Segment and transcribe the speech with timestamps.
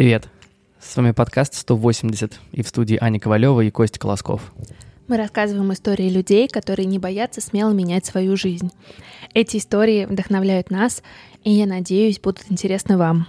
[0.00, 0.30] Привет!
[0.80, 4.54] С вами подкаст 180 и в студии Аня Ковалева и Костя Колосков.
[5.08, 8.70] Мы рассказываем истории людей, которые не боятся смело менять свою жизнь.
[9.34, 11.02] Эти истории вдохновляют нас,
[11.44, 13.26] и, я надеюсь, будут интересны вам.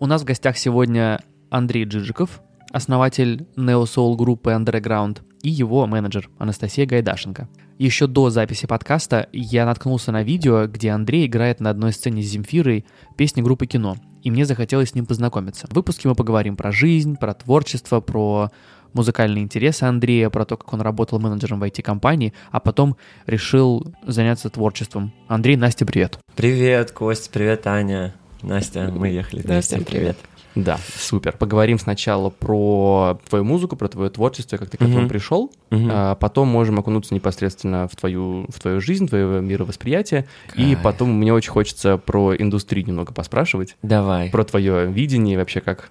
[0.00, 6.86] У нас в гостях сегодня Андрей Джиджиков, основатель неосоул группы Underground, и его менеджер Анастасия
[6.86, 7.50] Гайдашенко.
[7.76, 12.28] Еще до записи подкаста я наткнулся на видео, где Андрей играет на одной сцене с
[12.28, 12.86] Земфирой
[13.18, 15.68] песни группы «Кино», и мне захотелось с ним познакомиться.
[15.68, 18.50] В выпуске мы поговорим про жизнь, про творчество, про
[18.94, 24.48] музыкальные интересы Андрея, про то, как он работал менеджером в IT-компании, а потом решил заняться
[24.48, 25.12] творчеством.
[25.28, 26.18] Андрей, Настя, привет.
[26.34, 28.14] Привет, Кость, привет, Аня.
[28.42, 29.76] Настя, мы ехали вместе.
[29.76, 30.16] Всем привет.
[30.54, 31.36] Да, супер.
[31.36, 35.08] Поговорим сначала про твою музыку, про твое творчество, как ты к этому Мгм.
[35.08, 35.52] пришел.
[35.70, 35.88] Мгм.
[35.92, 40.26] А потом можем окунуться непосредственно в твою, в твою жизнь, твое мировосприятие.
[40.54, 40.82] И Кайф.
[40.82, 44.30] потом мне очень хочется про индустрию немного поспрашивать, Давай.
[44.30, 45.90] про твое видение и вообще как,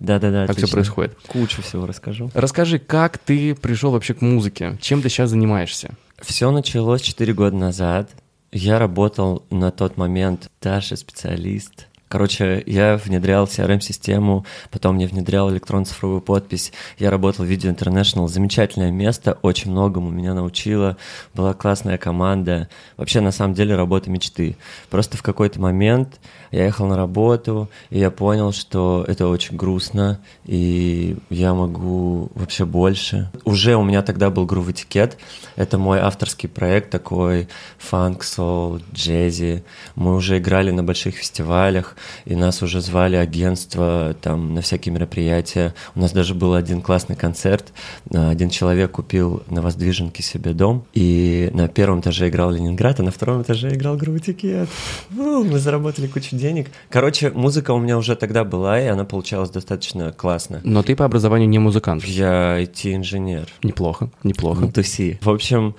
[0.00, 0.76] Да-да-да, как все отлично.
[0.76, 1.16] происходит.
[1.28, 2.30] Кучу всего расскажу.
[2.34, 4.76] Расскажи, как ты пришел вообще к музыке?
[4.80, 5.90] Чем ты сейчас занимаешься?
[6.20, 8.10] Все началось 4 года назад.
[8.52, 11.86] Я работал на тот момент даже специалист.
[12.10, 16.72] Короче, я внедрял CRM-систему, потом я внедрял электронно-цифровую подпись.
[16.98, 18.26] Я работал в Video International.
[18.26, 20.96] Замечательное место, очень многому меня научило.
[21.34, 22.68] Была классная команда.
[22.96, 24.56] Вообще, на самом деле, работа мечты.
[24.90, 26.18] Просто в какой-то момент
[26.50, 32.64] я ехал на работу, и я понял, что это очень грустно, и я могу вообще
[32.64, 33.30] больше.
[33.44, 35.16] Уже у меня тогда был Groove Этикет.
[35.54, 39.62] Это мой авторский проект такой фанк, соул, джези.
[39.94, 41.94] Мы уже играли на больших фестивалях,
[42.24, 45.74] и нас уже звали агентство там на всякие мероприятия.
[45.94, 47.72] У нас даже был один классный концерт.
[48.14, 53.02] А, Один человек купил на Воздвиженке себе дом, и на первом этаже играл Ленинград, а
[53.02, 54.68] на втором этаже играл Groove Этикет.
[55.16, 56.68] У, Мы заработали кучу денег.
[56.88, 60.60] Короче, музыка у меня уже тогда была, и она получалась достаточно классно.
[60.64, 62.04] Но ты по образованию не музыкант.
[62.04, 63.48] Я IT-инженер.
[63.62, 64.60] Неплохо, неплохо.
[64.62, 65.18] Ну, туси.
[65.22, 65.74] В общем,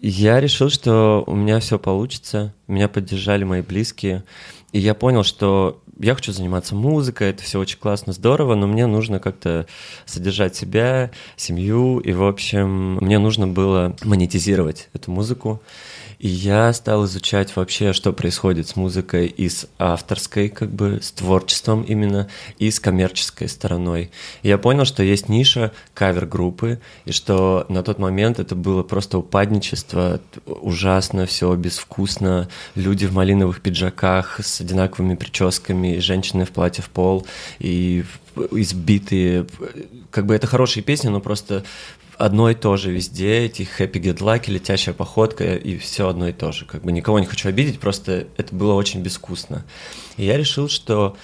[0.00, 2.54] я решил, что у меня все получится.
[2.68, 4.22] Меня поддержали мои близкие.
[4.72, 8.86] И я понял, что я хочу заниматься музыкой, это все очень классно, здорово, но мне
[8.86, 9.66] нужно как-то
[10.04, 11.98] содержать себя, семью.
[12.00, 15.60] И, в общем, мне нужно было монетизировать эту музыку.
[16.18, 21.12] И я стал изучать вообще, что происходит с музыкой и с авторской, как бы, с
[21.12, 24.10] творчеством именно, и с коммерческой стороной.
[24.42, 29.18] И я понял, что есть ниша кавер-группы, и что на тот момент это было просто
[29.18, 36.88] упадничество, ужасно, все безвкусно, люди в малиновых пиджаках с одинаковыми прическами, женщины в платье в
[36.88, 37.26] пол,
[37.60, 38.04] и
[38.50, 39.46] избитые.
[40.10, 41.64] Как бы это хорошие песни, но просто
[42.18, 46.32] одно и то же везде, эти happy get lucky, летящая походка, и все одно и
[46.32, 46.64] то же.
[46.66, 49.64] Как бы никого не хочу обидеть, просто это было очень безвкусно.
[50.16, 51.16] И я решил, что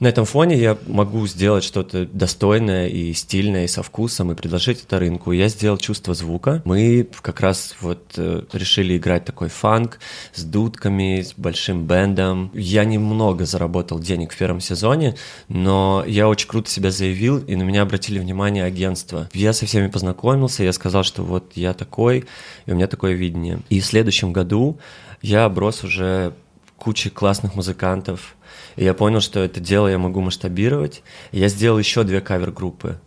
[0.00, 4.82] на этом фоне я могу сделать что-то достойное и стильное, и со вкусом, и предложить
[4.82, 5.32] это рынку.
[5.32, 6.62] Я сделал чувство звука.
[6.64, 9.98] Мы как раз вот э, решили играть такой фанк
[10.34, 12.50] с дудками, с большим бендом.
[12.54, 15.14] Я немного заработал денег в первом сезоне,
[15.48, 19.28] но я очень круто себя заявил, и на меня обратили внимание агентство.
[19.32, 22.24] Я со всеми познакомился, я сказал, что вот я такой,
[22.66, 23.60] и у меня такое видение.
[23.70, 24.78] И в следующем году
[25.22, 26.34] я оброс уже
[26.76, 28.36] кучей классных музыкантов,
[28.76, 31.02] и я понял, что это дело я могу масштабировать.
[31.32, 32.98] И я сделал еще две кавер-группы.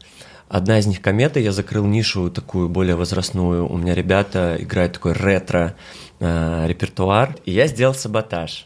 [0.49, 3.67] Одна из них комета, я закрыл нишу такую более возрастную.
[3.69, 5.75] У меня ребята играют такой ретро
[6.19, 6.73] э.
[7.45, 8.65] И я сделал саботаж,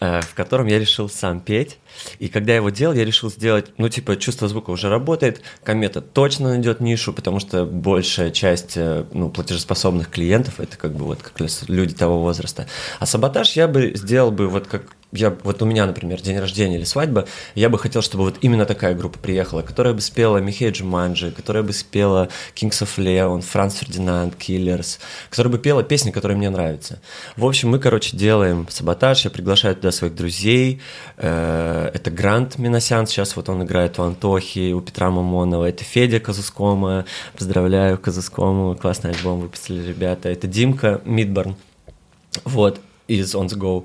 [0.00, 1.78] э, в котором я решил сам петь.
[2.18, 6.00] И когда я его делал, я решил сделать, ну, типа, чувство звука уже работает, комета
[6.00, 11.22] точно найдет нишу, потому что большая часть, э, ну, платежеспособных клиентов, это как бы вот
[11.22, 12.66] как люди того возраста.
[12.98, 16.76] А саботаж я бы сделал бы вот как я, вот у меня, например, день рождения
[16.76, 20.70] или свадьба, я бы хотел, чтобы вот именно такая группа приехала, которая бы спела Михей
[20.70, 24.98] Джуманджи, которая бы спела Kings of Leon, Франц Фердинанд, Killers,
[25.30, 27.00] которая бы пела песни, которые мне нравятся.
[27.36, 30.80] В общем, мы, короче, делаем саботаж, я приглашаю туда своих друзей,
[31.16, 36.20] э, это Грант Миносян, сейчас вот он играет у Антохи, у Петра Мамонова, это Федя
[36.20, 37.04] Казускома,
[37.36, 41.56] поздравляю Казускому, классный альбом выпустили ребята, это Димка Мидборн,
[42.44, 43.84] вот, из On The Go.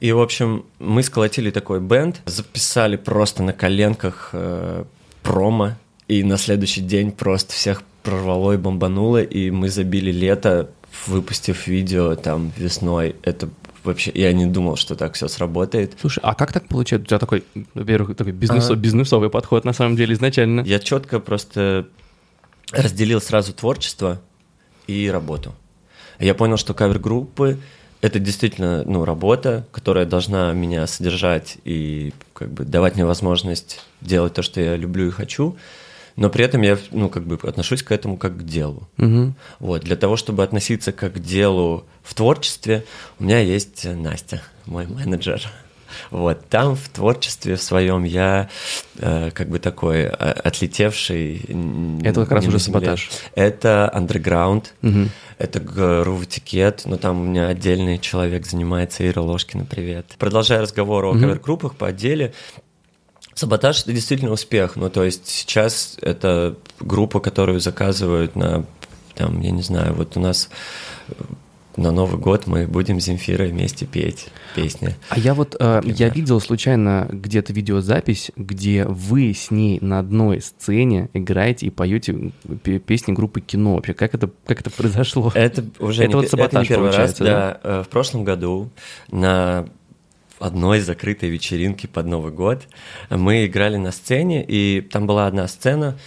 [0.00, 4.84] И, в общем, мы сколотили такой бенд, записали просто на коленках э,
[5.22, 10.70] промо, и на следующий день просто всех прорвало и бомбануло, и мы забили лето,
[11.06, 13.16] выпустив видео там весной.
[13.22, 13.48] Это
[13.84, 15.96] вообще, я не думал, что так все сработает.
[16.00, 17.04] Слушай, а как так получается?
[17.04, 17.44] У тебя такой,
[17.74, 18.74] во-первых, такой бизнес, А.
[18.74, 20.60] бизнесовый подход на самом деле изначально.
[20.60, 21.88] Я четко просто
[22.72, 24.20] разделил сразу творчество
[24.86, 25.54] и работу.
[26.18, 27.58] Я понял, что кавер-группы
[28.00, 34.34] это действительно ну, работа, которая должна меня содержать и как бы давать мне возможность делать
[34.34, 35.56] то, что я люблю и хочу.
[36.18, 38.88] Но при этом я ну, как бы отношусь к этому как к делу.
[38.98, 39.34] Угу.
[39.60, 39.82] Вот.
[39.82, 42.84] Для того, чтобы относиться как к делу в творчестве,
[43.20, 45.48] у меня есть Настя, мой менеджер.
[46.10, 48.48] Вот там в творчестве в своем я
[48.98, 51.42] э, как бы такой э, отлетевший.
[52.02, 53.10] Это как раз уже саботаж.
[53.34, 55.08] Это андерграунд, Угу.
[55.38, 60.06] это грув этикет, но там у меня отдельный человек занимается, Ира Ложкина, привет.
[60.18, 61.20] Продолжая разговор о Мгм.
[61.22, 62.32] кавер-группах по отделе,
[63.38, 64.74] Саботаж это действительно успех.
[64.74, 68.64] Ну, то есть сейчас это группа, которую заказывают на,
[69.14, 70.50] там, я не знаю, вот у нас
[71.08, 71.12] э,
[71.76, 74.26] на Новый год мы будем с Земфирой вместе петь
[74.56, 74.96] песни.
[75.10, 80.40] А я вот, э, я видел случайно где-то видеозапись, где вы с ней на одной
[80.40, 82.32] сцене играете и поете
[82.64, 83.76] пе- песни группы кино.
[83.76, 85.30] Вообще, как это, как это произошло?
[85.32, 87.14] Это уже Это не, вот саботаж не первый раз.
[87.14, 87.24] да?
[87.24, 88.70] Да, Э, в прошлом году
[89.12, 89.68] на
[90.40, 92.68] одной закрытой вечеринке под Новый год.
[93.10, 95.98] Мы играли на сцене, и там была одна сцена,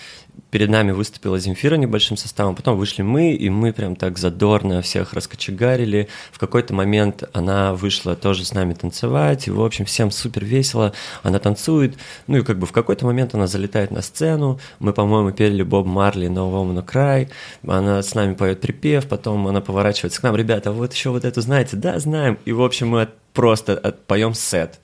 [0.52, 5.14] перед нами выступила Земфира небольшим составом, потом вышли мы, и мы прям так задорно всех
[5.14, 6.10] раскочегарили.
[6.32, 10.94] В какой-то момент она вышла тоже с нами танцевать, и, в общем, всем супер весело.
[11.24, 11.98] Она танцует,
[12.28, 15.88] ну и как бы в какой-то момент она залетает на сцену, мы, по-моему, пели Боб
[15.88, 17.30] Марли «No Woman No Cry»,
[17.66, 21.42] она с нами поет припев, потом она поворачивается к нам, ребята, вот еще вот эту
[21.42, 21.78] знаете?
[21.78, 22.38] Да, знаем.
[22.46, 24.80] И, в общем, мы просто поем сет.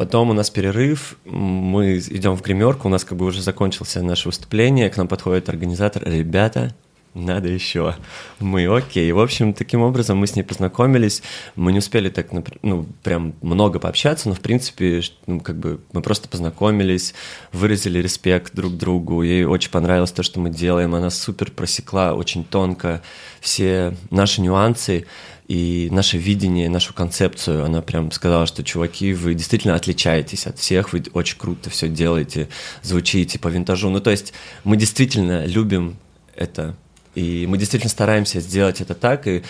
[0.00, 4.28] Потом у нас перерыв, мы идем в гримерку, у нас как бы уже закончился наше
[4.28, 6.74] выступление, к нам подходит организатор, ребята,
[7.12, 7.96] надо еще.
[8.38, 9.12] Мы окей.
[9.12, 11.22] В общем, таким образом мы с ней познакомились.
[11.54, 12.28] Мы не успели так,
[12.62, 17.12] ну, прям много пообщаться, но, в принципе, ну, как бы мы просто познакомились,
[17.52, 19.22] выразили респект друг другу.
[19.22, 20.94] Ей очень понравилось то, что мы делаем.
[20.94, 23.02] Она супер просекла очень тонко
[23.40, 25.06] все наши нюансы
[25.50, 27.64] и наше видение, нашу концепцию.
[27.64, 32.48] Она прям сказала, что, чуваки, вы действительно отличаетесь от всех, вы очень круто все делаете,
[32.82, 33.90] звучите по винтажу.
[33.90, 34.32] Ну, то есть
[34.62, 35.96] мы действительно любим
[36.36, 36.76] это
[37.14, 39.42] и мы действительно стараемся сделать это так, и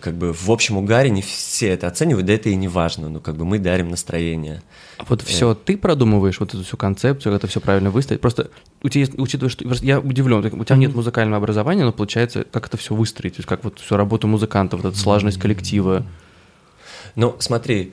[0.00, 3.20] как бы в общем угаре не все это оценивают, да это и не важно, но
[3.20, 4.62] как бы мы дарим настроение.
[4.98, 8.20] А Вот все ты продумываешь, вот эту всю концепцию, это все правильно выставить.
[8.20, 8.50] Просто
[8.82, 12.66] у тебя, есть- учитывая, что я удивлен, у тебя нет музыкального образования, но получается, как
[12.66, 16.04] это все выстроить, то есть как вот всю работу музыкантов, вот эта слаженность коллектива.
[17.14, 17.92] Ну, смотри,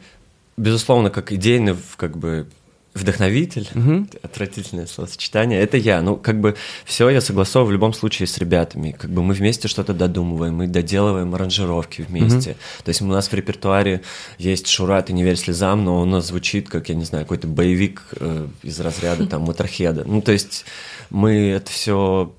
[0.58, 2.48] безусловно, как идейный как бы
[2.96, 4.10] вдохновитель, Мгм.
[4.24, 6.02] отвратительное словосочетание, это я.
[6.02, 6.56] Ну, как бы
[6.86, 8.96] все я согласовываю в любом случае с ребятами.
[8.98, 12.56] Как бы мы вместе что-то додумываем, мы доделываем аранжировки вместе.
[12.84, 14.02] То есть у нас в репертуаре
[14.38, 17.26] есть Шура, ты не верь слезам, но он у нас звучит как, я не знаю,
[17.26, 20.04] какой-то боевик э, из разряда там Моторхеда.
[20.06, 20.66] Ну, то есть
[21.10, 22.34] мы это все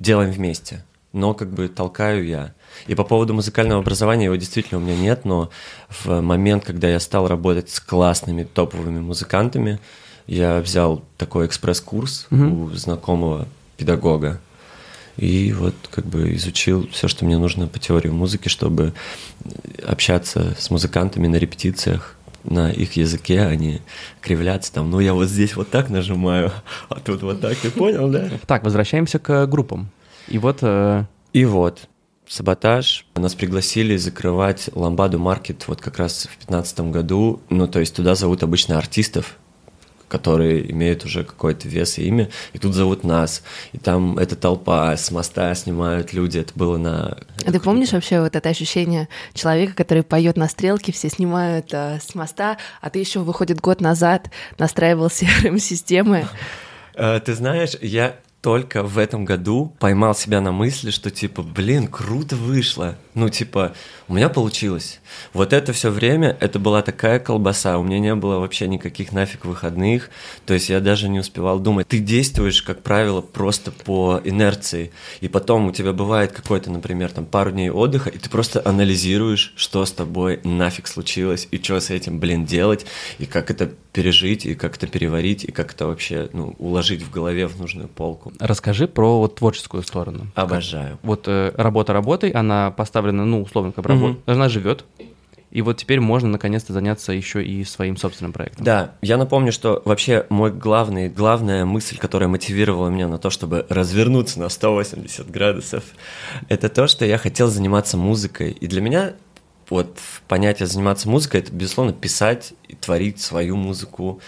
[0.00, 2.54] делаем вместе, но как бы толкаю я.
[2.86, 5.50] И по поводу музыкального образования его действительно у меня нет, но
[5.88, 9.78] в момент, когда я стал работать с классными топовыми музыкантами,
[10.26, 12.62] я взял такой экспресс-курс Мгм.
[12.62, 13.46] у знакомого
[13.76, 14.40] педагога.
[15.16, 18.94] И вот как бы изучил все, что мне нужно по теории музыки, чтобы
[19.86, 23.80] общаться с музыкантами на репетициях на их языке, а не
[24.20, 26.50] кривляться там, ну я вот здесь вот так нажимаю,
[26.88, 28.30] а тут вот так, ты понял, да?
[28.46, 29.90] Так, возвращаемся к группам.
[30.28, 31.88] И вот э, И вот,
[32.32, 33.04] саботаж.
[33.14, 37.40] Нас пригласили закрывать Ламбаду Маркет вот как раз в 2015 году.
[37.50, 39.36] Ну, то есть туда зовут обычно артистов,
[40.08, 43.42] которые имеют уже какой-то вес и имя, и тут зовут нас.
[43.72, 47.18] И там эта толпа с моста снимают люди, это было на...
[47.46, 51.98] А ты помнишь вообще вот это ощущение человека, который поет на стрелке, все снимают э,
[52.00, 56.26] с моста, а ты еще выходит год назад настраивал CRM-системы.
[56.94, 61.86] Э, Ты знаешь, я только в этом году поймал себя на мысли, что типа, блин,
[61.86, 62.98] круто вышло.
[63.14, 63.72] Ну, типа,
[64.08, 65.00] у меня получилось.
[65.34, 69.44] Вот это все время, это была такая колбаса, у меня не было вообще никаких нафиг
[69.44, 70.10] выходных,
[70.46, 71.88] то есть я даже не успевал думать.
[71.88, 77.26] Ты действуешь, как правило, просто по инерции, и потом у тебя бывает какой-то, например, там
[77.26, 81.90] пару дней отдыха, и ты просто анализируешь, что с тобой нафиг случилось, и что с
[81.90, 82.86] этим, блин, делать,
[83.18, 87.10] и как это пережить, и как это переварить, и как это вообще, ну, уложить в
[87.10, 88.32] голове в нужную полку.
[88.38, 90.28] расскажи про вот творческую сторону.
[90.34, 90.98] Обожаю.
[91.02, 94.22] Вот э, работа работой, она поставлена, ну, условно, как работа, Мгм.
[94.26, 94.84] она живет.
[95.50, 98.64] И вот теперь можно наконец-то заняться еще и своим собственным проектом.
[98.64, 103.66] Да, я напомню, что вообще мой главный, главная мысль, которая мотивировала меня на то, чтобы
[103.68, 105.84] развернуться на 180 градусов,
[106.48, 108.52] это то, что я хотел заниматься музыкой.
[108.52, 109.12] И для меня
[109.68, 114.20] вот понятие заниматься музыкой это, безусловно, писать и творить свою музыку.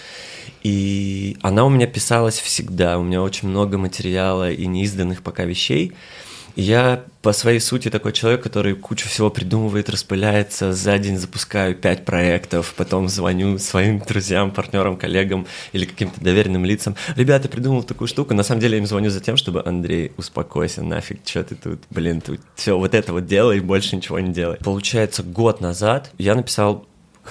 [0.62, 2.98] И она у меня писалась всегда.
[2.98, 5.92] У меня очень много материала и неизданных пока вещей.
[6.56, 12.04] Я по своей сути такой человек, который кучу всего придумывает, распыляется, за день запускаю пять
[12.04, 16.94] проектов, потом звоню своим друзьям, партнерам, коллегам или каким-то доверенным лицам.
[17.16, 18.34] Ребята, придумал такую штуку.
[18.34, 21.80] На самом деле я им звоню за тем, чтобы Андрей, успокойся, нафиг, что ты тут,
[21.90, 24.58] блин, тут все вот это вот делай, больше ничего не делай.
[24.58, 26.86] Получается, год назад я написал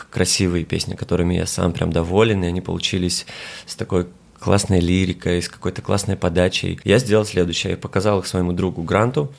[0.10, 3.26] красивые песни, которыми я сам прям доволен, и они получились
[3.66, 4.08] с такой
[4.44, 6.78] классной лирикой, с какой-то классной подачей.
[6.84, 7.72] Я сделал следующее.
[7.72, 9.34] Я показал их своему другу Гранту.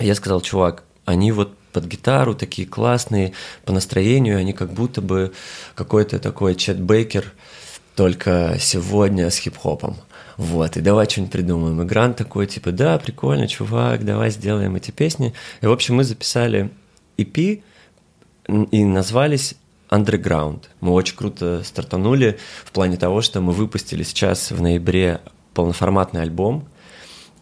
[0.00, 5.32] Я сказал, чувак, они вот под гитару такие классные, по настроению они как будто бы
[5.76, 7.32] какой-то такой Чет Бейкер,
[7.94, 9.96] только сегодня с хип-хопом.
[10.36, 11.80] Вот, и давай что-нибудь придумаем.
[11.80, 15.34] И Грант такой, типа, да, прикольно, чувак, давай сделаем эти песни.
[15.60, 16.70] И, в общем, мы записали
[17.16, 17.62] EP
[18.48, 19.54] и назвались
[19.90, 20.64] Underground.
[20.80, 25.20] Мы очень круто стартанули в плане того, что мы выпустили сейчас в ноябре
[25.54, 26.68] полноформатный альбом,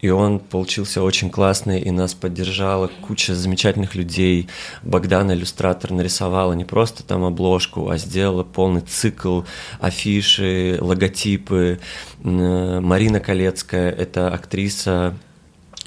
[0.00, 4.48] и он получился очень классный, и нас поддержала куча замечательных людей.
[4.82, 9.42] Богдан, иллюстратор, нарисовала не просто там обложку, а сделала полный цикл,
[9.80, 11.80] афиши, логотипы.
[12.22, 15.14] Марина Колецкая, это актриса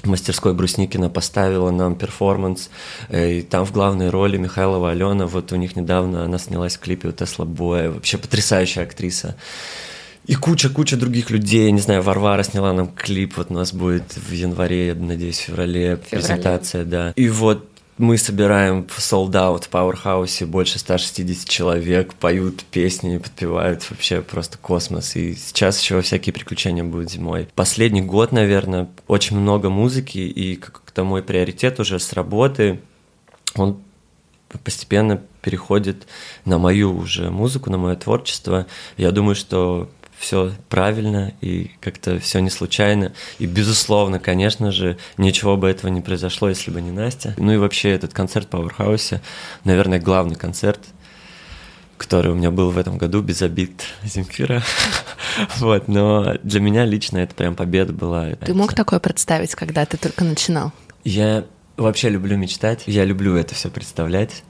[0.04, 2.70] мастерской Брусникина поставила нам перформанс,
[3.08, 6.80] э, и там в главной роли Михайлова Алена, вот у них недавно она снялась в
[6.80, 9.36] клипе у Tesla Boy я, вообще потрясающая актриса.
[10.26, 14.30] И куча-куча других людей, не знаю, Варвара сняла нам клип, вот у нас будет в
[14.30, 15.96] январе, я надеюсь, в феврале, феврале.
[16.10, 17.12] презентация, да.
[17.16, 17.66] И вот
[17.98, 24.56] мы собираем в sold out в Powerhouse больше 160 человек, поют песни, подпевают вообще просто
[24.56, 25.16] космос.
[25.16, 27.48] И сейчас еще всякие приключения будут зимой.
[27.54, 32.80] Последний год, наверное, очень много музыки, и как-то мой приоритет уже с работы,
[33.54, 33.82] он
[34.64, 36.06] постепенно переходит
[36.44, 38.66] на мою уже музыку, на мое творчество.
[38.96, 43.12] Я думаю, что все правильно и как-то все не случайно.
[43.38, 47.34] И, безусловно, конечно же, ничего бы этого не произошло, если бы не Настя.
[47.36, 49.20] Ну и вообще этот концерт в Пауэрхаусе,
[49.64, 50.80] наверное, главный концерт,
[51.96, 54.62] который у меня был в этом году, без обид Земфира.
[55.56, 58.30] вот, но для меня лично это прям победа была.
[58.44, 60.72] Ты мог такое представить, когда ты только начинал?
[61.04, 61.44] Я
[61.76, 64.42] вообще люблю мечтать, я люблю это все представлять.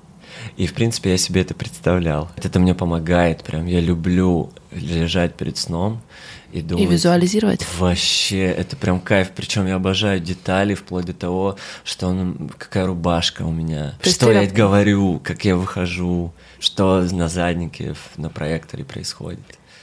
[0.57, 2.31] И, в принципе, я себе это представлял.
[2.37, 3.67] Это мне помогает прям.
[3.67, 6.01] Я люблю лежать перед сном
[6.53, 6.85] и думать...
[6.85, 7.67] И визуализировать.
[7.79, 9.31] Вообще, это прям кайф.
[9.35, 14.33] Причем я обожаю детали, вплоть до того, что он, какая рубашка у меня, То что
[14.33, 19.41] я говорю, как я выхожу, что на заднике на проекторе происходит.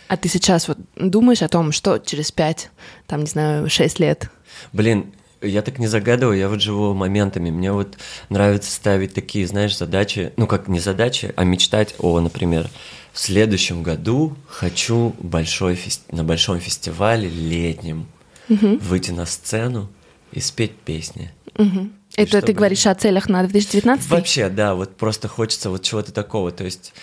[0.08, 2.70] А ты сейчас вот думаешь о том, что через пять,
[3.08, 4.30] там, не знаю, шесть лет?
[4.72, 5.14] Блин,
[5.46, 7.52] я так не загадываю, я вот живу моментами.
[7.52, 7.98] Мне вот
[8.30, 12.70] нравится ставить такие, знаешь, задачи, ну как не задачи, а мечтать о, например,
[13.14, 16.12] в следующем году хочу большой фест...
[16.12, 18.08] на большом фестивале летнем
[18.50, 18.78] угу.
[18.78, 19.90] выйти на сцену
[20.32, 21.32] и спеть песни.
[21.58, 21.90] Угу.
[22.18, 22.48] Это чтобы...
[22.48, 24.10] ты говоришь о целях на 2019?
[24.10, 26.52] Вообще, да, вот просто хочется вот чего-то такого.
[26.52, 26.94] То есть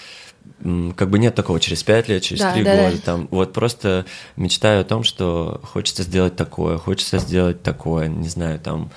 [0.96, 2.96] как бы нет такого через пять лет, через три да, года.
[2.96, 3.02] Да.
[3.04, 4.06] Там, вот просто
[4.36, 8.90] мечтаю о том, что хочется сделать такое, хочется сделать такое, не знаю, там.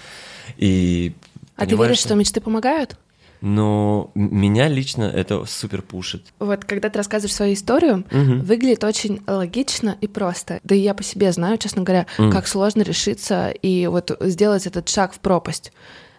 [0.58, 1.14] И
[1.56, 2.10] а ты веришь, что...
[2.10, 2.98] что мечты помогают?
[3.42, 6.26] Но меня лично это супер пушит.
[6.40, 8.44] Вот когда ты рассказываешь свою историю, угу.
[8.44, 10.60] выглядит очень логично и просто.
[10.64, 12.32] Да и я по себе знаю, честно говоря, угу.
[12.32, 15.72] как сложно решиться и вот сделать этот шаг в пропасть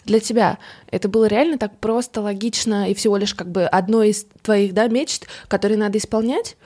[0.07, 0.59] для тебя
[0.91, 4.89] это было реально так просто, логично и всего лишь как бы одно из твоих, да,
[4.89, 6.57] мечт, которые надо исполнять?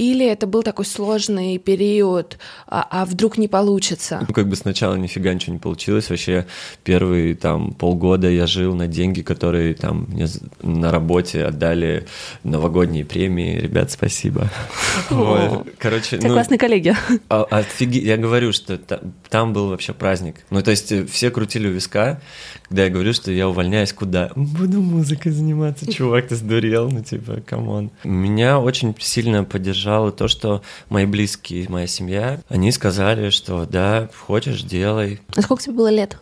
[0.00, 4.24] Или это был такой сложный период, а, а вдруг не получится?
[4.26, 6.08] Ну, как бы сначала нифига ничего не получилось.
[6.08, 6.46] Вообще
[6.84, 10.26] первые там полгода я жил на деньги, которые там мне
[10.62, 12.06] на работе отдали
[12.44, 13.58] новогодние премии.
[13.58, 14.48] Ребят, спасибо.
[15.78, 16.30] Короче, ну...
[16.30, 16.96] классные коллеги.
[17.28, 17.98] А, офиги...
[17.98, 20.36] Я говорю, что там был вообще праздник.
[20.48, 22.22] Ну, то есть все крутили у виска,
[22.68, 24.30] когда я говорю, что я увольняюсь куда?
[24.34, 27.90] Буду музыкой заниматься, чувак, ты сдурел, ну типа, come on.
[28.04, 34.62] Меня очень сильно поддержало то, что мои близкие, моя семья, они сказали, что да, хочешь,
[34.62, 35.20] делай.
[35.36, 36.18] А сколько тебе было лет?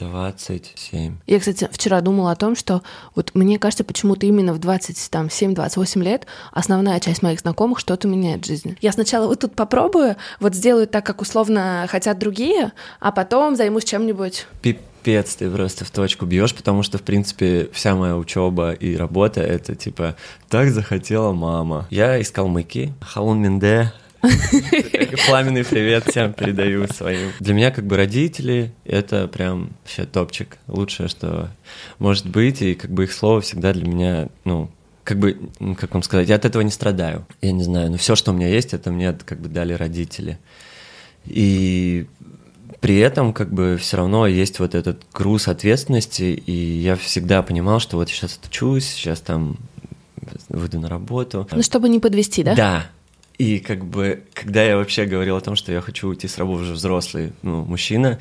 [0.00, 1.18] 27.
[1.26, 2.82] Я, кстати, вчера думала о том, что
[3.14, 8.46] вот мне кажется, почему-то именно в 27-28 лет основная часть моих знакомых что-то меняет в
[8.46, 8.76] жизни.
[8.80, 13.84] Я сначала вот тут попробую, вот сделаю так, как условно хотят другие, а потом займусь
[13.84, 14.46] чем-нибудь.
[15.02, 19.40] Пипец, ты просто в точку бьешь, потому что, в принципе, вся моя учеба и работа
[19.40, 20.16] это типа
[20.48, 21.86] так захотела мама.
[21.90, 23.92] Я искал мыки, халун минде,
[25.26, 27.30] Пламенный привет всем передаю своим.
[27.40, 30.58] Для меня как бы родители— это прям вообще топчик.
[30.66, 31.48] Лучшее, что
[31.98, 34.70] может быть, и как бы их слово всегда для меня, ну,
[35.04, 35.40] как бы,
[35.78, 37.26] как вам сказать, я от этого не страдаю.
[37.40, 40.38] Я не знаю, но все, что у меня есть, это мне как бы дали родители.
[41.24, 42.06] И
[42.80, 47.78] При этом как бы все равно есть вот этот груз ответственности, и я всегда понимал,
[47.78, 49.56] что вот сейчас отучусь, сейчас там
[50.48, 51.46] выйду на работу.
[51.52, 52.54] Ну, чтобы не подвести, да?
[52.54, 52.86] Да,
[53.40, 56.64] и как бы, когда я вообще говорил о том, что я хочу уйти с работы
[56.64, 58.18] уже взрослый ну, мужчина,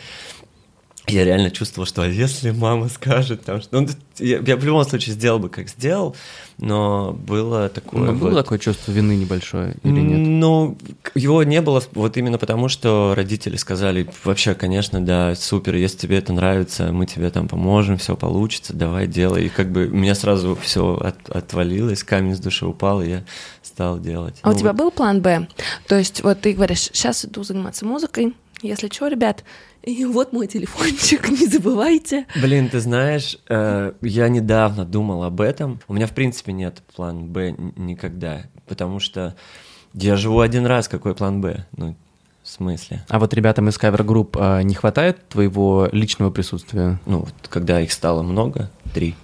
[1.08, 3.80] я реально чувствовал, что а если мама скажет там, что...
[3.80, 3.88] Ну,
[4.20, 6.16] я, я в любом случае сделал бы, как сделал,
[6.58, 8.02] но было такое...
[8.02, 8.38] Но было вот...
[8.44, 10.20] такое чувство вины небольшое или нет?
[10.20, 10.78] Ну,
[11.16, 16.18] его не было вот именно потому, что родители сказали, вообще, конечно, да, супер, если тебе
[16.18, 19.46] это нравится, мы тебе там поможем, все получится, давай делай.
[19.46, 23.24] И как бы у меня сразу все от, отвалилось, камень с души упал, и я
[23.64, 24.36] стал делать.
[24.42, 25.48] А ну, у тебя был план «Б»?
[25.88, 29.44] То есть вот ты говоришь, сейчас иду заниматься музыкой, если что, ребят,
[29.84, 32.26] и вот мой телефончик, не забывайте.
[32.42, 35.80] Блин, ты знаешь, э, я недавно думал об этом.
[35.88, 39.36] У меня, в принципе, нет плана Б никогда, потому что
[39.94, 41.66] я живу один раз, какой план Б?
[41.76, 41.96] Ну,
[42.44, 43.04] в смысле?
[43.08, 47.00] А вот ребятам из кавер-групп э, не хватает твоего личного присутствия?
[47.06, 49.16] Ну, вот, когда их стало много, три,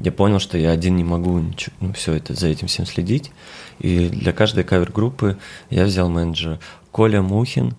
[0.00, 3.30] я понял, что я один не могу ничего, ну, все это, за этим всем следить.
[3.78, 5.38] И для каждой кавер-группы
[5.70, 6.58] я взял менеджера.
[6.90, 7.74] Коля Мухин,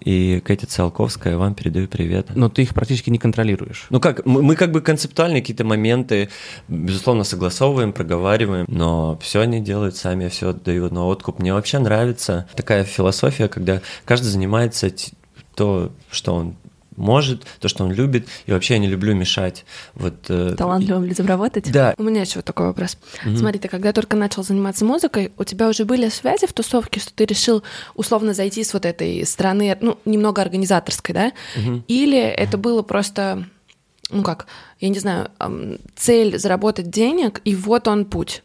[0.00, 2.28] и Кэти Циолковская, вам передаю привет.
[2.34, 3.86] Но ты их практически не контролируешь.
[3.90, 6.28] Ну как, мы, мы как бы концептуальные какие-то моменты,
[6.68, 11.38] безусловно, согласовываем, проговариваем, но все они делают сами, все отдают на откуп.
[11.38, 14.90] Мне вообще нравится такая философия, когда каждый занимается
[15.54, 16.56] то, что он
[16.96, 19.64] может, то, что он любит, и вообще я не люблю мешать.
[19.94, 21.70] Вот, э, Талантливым людям работать?
[21.70, 21.94] Да.
[21.98, 22.96] У меня еще такой вопрос.
[23.24, 23.36] Угу.
[23.36, 27.12] Смотри, ты когда только начал заниматься музыкой, у тебя уже были связи в тусовке, что
[27.12, 27.62] ты решил
[27.94, 31.32] условно зайти с вот этой стороны, ну, немного организаторской, да?
[31.56, 31.84] Угу.
[31.88, 33.46] Или это было просто,
[34.10, 34.46] ну как,
[34.80, 35.30] я не знаю,
[35.94, 38.42] цель заработать денег, и вот он путь?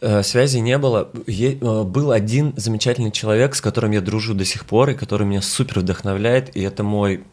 [0.00, 1.10] Э, связи не было.
[1.26, 5.42] Э, был один замечательный человек, с которым я дружу до сих пор, и который меня
[5.42, 7.24] супер вдохновляет, и это мой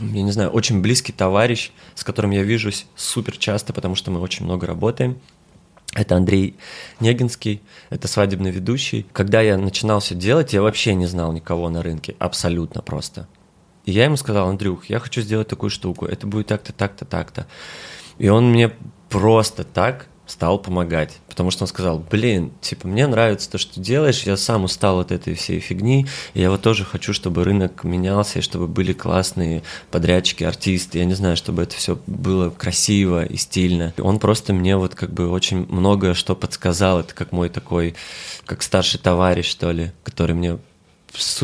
[0.00, 4.20] я не знаю, очень близкий товарищ, с которым я вижусь супер часто, потому что мы
[4.20, 5.18] очень много работаем.
[5.94, 6.56] Это Андрей
[7.00, 9.06] Негинский, это свадебный ведущий.
[9.12, 13.28] Когда я начинал все делать, я вообще не знал никого на рынке, абсолютно просто.
[13.86, 17.46] И я ему сказал, Андрюх, я хочу сделать такую штуку, это будет так-то, так-то, так-то.
[18.18, 18.72] И он мне
[19.08, 23.80] просто так стал помогать, потому что он сказал, блин, типа, мне нравится то, что ты
[23.80, 27.84] делаешь, я сам устал от этой всей фигни, и я вот тоже хочу, чтобы рынок
[27.84, 33.24] менялся, и чтобы были классные подрядчики, артисты, я не знаю, чтобы это все было красиво
[33.24, 33.94] и стильно.
[33.98, 37.94] Он просто мне вот как бы очень многое что подсказал, это как мой такой,
[38.44, 40.58] как старший товарищ, что ли, который мне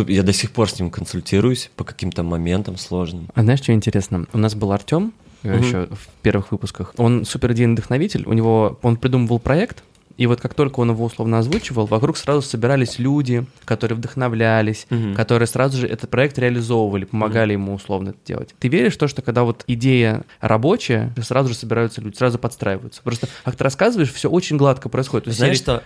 [0.07, 3.29] я до сих пор с ним консультируюсь по каким-то моментам сложным.
[3.35, 4.27] А знаешь, что интересно?
[4.33, 5.53] У нас был Артем, угу.
[5.53, 6.95] еще в первых выпусках.
[6.97, 9.83] Он супер идейный вдохновитель, у него, он придумывал проект,
[10.17, 15.15] и вот как только он его условно озвучивал, вокруг сразу собирались люди, которые вдохновлялись, угу.
[15.15, 17.63] которые сразу же этот проект реализовывали, помогали угу.
[17.63, 18.55] ему условно это делать.
[18.59, 23.03] Ты веришь в то, что когда вот идея рабочая, сразу же собираются люди, сразу подстраиваются?
[23.03, 25.33] Просто как ты рассказываешь, все очень гладко происходит.
[25.35, 25.63] Знаешь, серии...
[25.63, 25.83] что...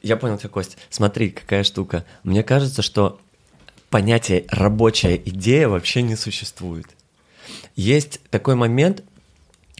[0.00, 0.78] Я понял тебя, Кость.
[0.90, 2.04] Смотри, какая штука.
[2.22, 3.18] Мне кажется, что
[3.90, 6.86] понятие рабочая идея вообще не существует.
[7.78, 9.04] Есть такой момент,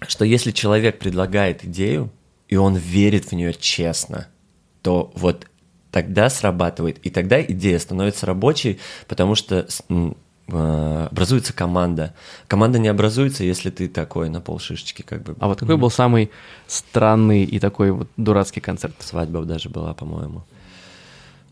[0.07, 2.13] что если человек предлагает идею,
[2.47, 4.29] и он верит в нее честно,
[4.83, 5.49] то вот
[5.91, 12.15] тогда срабатывает, и тогда идея становится рабочей, потому что э, образуется команда.
[12.47, 15.35] Команда не образуется, если ты такой на полшишечки как бы.
[15.41, 16.31] А вот какой был самый
[16.69, 18.95] странный и такой вот дурацкий концерт?
[19.01, 20.45] Свадьба даже была, по-моему.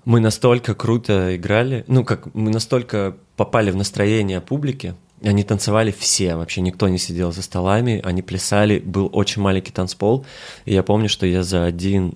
[0.05, 6.37] Мы настолько круто играли, ну как мы настолько попали в настроение публики, они танцевали все,
[6.37, 10.27] вообще никто не сидел за столами, они плясали, был очень маленький танцпол,
[10.65, 12.15] и я помню, что я за один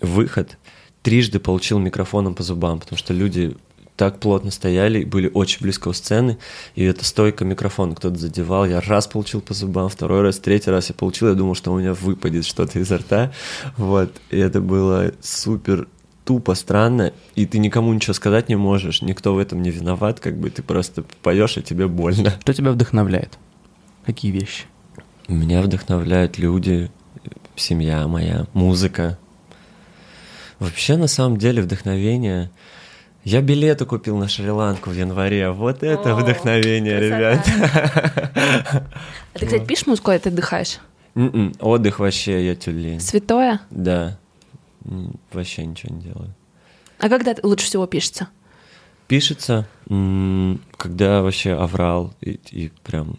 [0.00, 0.58] выход
[1.02, 3.56] трижды получил микрофоном по зубам, потому что люди
[3.96, 6.38] так плотно стояли, были очень близко у сцены,
[6.74, 8.64] и это стойка микрофон кто-то задевал.
[8.64, 11.78] Я раз получил по зубам, второй раз, третий раз я получил, я думал, что у
[11.78, 13.32] меня выпадет что-то изо рта,
[13.76, 15.88] вот, и это было супер
[16.24, 20.36] тупо, странно, и ты никому ничего сказать не можешь, никто в этом не виноват, как
[20.36, 22.32] бы ты просто поешь, и тебе больно.
[22.40, 23.38] Что тебя вдохновляет?
[24.06, 24.64] Какие вещи?
[25.28, 26.90] Меня вдохновляют люди,
[27.56, 29.18] семья моя, музыка.
[30.58, 32.50] Вообще, на самом деле, вдохновение...
[33.24, 35.50] Я билеты купил на Шри-Ланку в январе.
[35.50, 37.48] Вот это О, вдохновение, ребят.
[38.34, 40.80] А ты, кстати, пишешь музыку, а ты отдыхаешь?
[41.14, 42.98] М-м, отдых вообще, я тюлень.
[42.98, 43.60] Святое?
[43.70, 44.18] Да.
[45.32, 46.34] Вообще ничего не делаю.
[46.98, 48.28] А когда лучше всего пишется?
[49.08, 53.18] Пишется, когда вообще аврал и, и прям...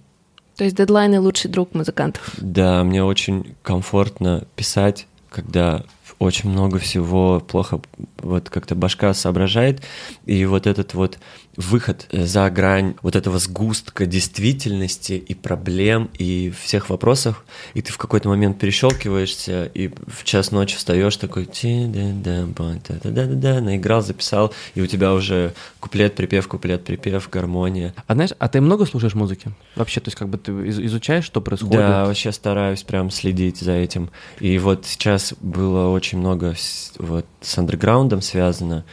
[0.56, 2.34] То есть дедлайны лучший друг музыкантов?
[2.38, 5.84] Да, мне очень комфортно писать, когда
[6.20, 7.82] очень много всего плохо,
[8.20, 9.82] вот как-то башка соображает,
[10.26, 11.20] и вот этот вот
[11.56, 17.98] выход за грань вот этого сгустка действительности и проблем и всех вопросов, и ты в
[17.98, 25.14] какой-то момент перещелкиваешься, и в час ночи встаешь такой, да-да-да, наиграл, записал, и у тебя
[25.14, 27.94] уже куплет, припев, куплет, припев, гармония.
[28.08, 29.52] А знаешь, а ты много слушаешь музыки?
[29.76, 31.78] Вообще, то есть как бы ты изучаешь, что происходит?
[31.78, 34.10] Да, вообще стараюсь прям следить за этим.
[34.40, 36.56] И вот сейчас было очень много
[36.98, 38.86] вот с андерграундом связано,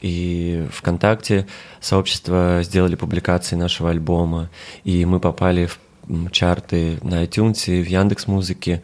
[0.00, 1.46] и ВКонтакте
[1.80, 4.50] сообщество сделали публикации нашего альбома,
[4.84, 8.82] и мы попали в чарты на iTunes, в Яндекс Музыке,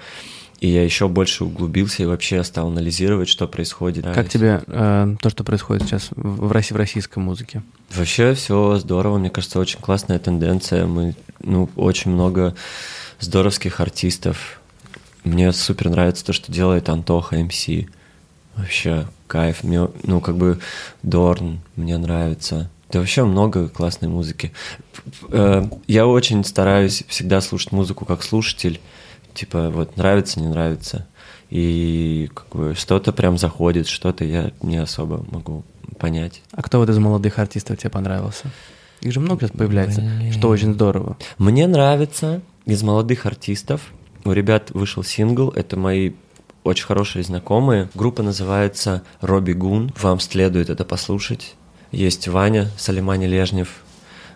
[0.60, 4.04] и я еще больше углубился и вообще стал анализировать, что происходит.
[4.14, 7.62] Как тебе э, то, что происходит сейчас в, России, в российской музыке?
[7.94, 10.86] Вообще все здорово, мне кажется, очень классная тенденция.
[10.86, 12.54] Мы, ну, очень много
[13.20, 14.60] здоровских артистов.
[15.22, 17.66] Мне супер нравится то, что делает Антоха МС.
[18.56, 19.64] Вообще кайф.
[19.64, 20.60] Мне, ну, как бы
[21.02, 22.70] Дорн мне нравится.
[22.92, 24.52] Да вообще много классной музыки.
[25.28, 28.80] Э, я очень стараюсь всегда слушать музыку как слушатель.
[29.34, 31.08] Типа, вот нравится, не нравится.
[31.50, 35.64] И как бы что-то прям заходит, что-то я не особо могу
[35.98, 36.40] понять.
[36.52, 38.52] А кто вот из молодых артистов тебе понравился?
[39.00, 40.32] Их же много сейчас появляется, Блин.
[40.32, 41.16] что очень здорово.
[41.38, 43.92] Мне нравится из молодых артистов.
[44.24, 46.12] У ребят вышел сингл, это мои
[46.64, 47.88] очень хорошие знакомые.
[47.94, 49.92] Группа называется Робби Гун.
[50.00, 51.54] Вам следует это послушать.
[51.92, 53.68] Есть Ваня Салимани Лежнев.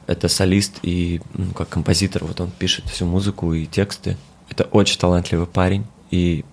[0.06, 2.24] Это солист и ну, как композитор.
[2.24, 4.16] Вот он пишет всю музыку и тексты.
[4.50, 6.44] Это очень талантливый парень и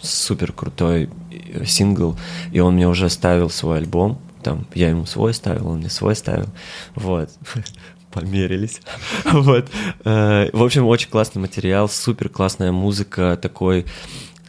[0.00, 2.16] супер крутой э, сингл.
[2.52, 4.20] И он мне уже ставил свой альбом.
[4.42, 6.46] Там я ему свой ставил, он мне свой ставил.
[6.94, 7.30] Вот.
[8.10, 8.80] померились.
[9.24, 9.68] вот.
[10.04, 13.86] Э, в общем, очень классный материал, супер классная музыка, такой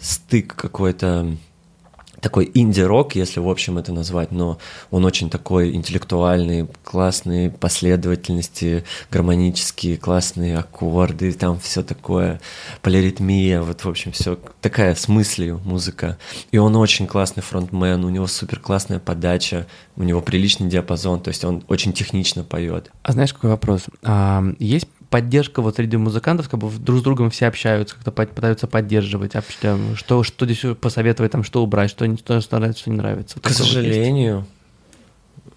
[0.02, 1.38] стык какой-то
[2.22, 4.60] такой инди-рок, если в общем это назвать, но
[4.92, 12.40] он очень такой интеллектуальный, классные последовательности, гармонические, классные аккорды, там все такое,
[12.82, 16.18] полиритмия, вот в общем все такая с мыслью музыка.
[16.52, 21.30] И он очень классный фронтмен, у него супер классная подача, у него приличный диапазон, то
[21.30, 22.92] есть он очень технично поет.
[23.02, 23.86] А знаешь, какой вопрос?
[24.04, 28.66] А, есть поддержка вот среди музыкантов, как бы друг с другом все общаются, как-то пытаются
[28.66, 29.34] поддерживать,
[29.96, 33.40] что, что здесь посоветовать, там, что убрать, что, что нравится, что не нравится.
[33.40, 34.48] К сожалению,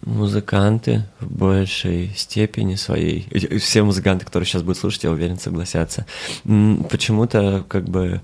[0.02, 3.28] музыканты в большей степени своей,
[3.60, 6.04] все музыканты, которые сейчас будут слушать, я уверен, согласятся,
[6.42, 8.20] почему-то как бы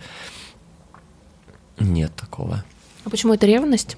[1.79, 2.65] нет такого.
[3.05, 3.97] А почему это ревность?